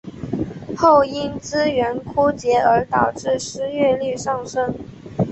[0.75, 4.73] 后因资源枯竭而导致失业率上升。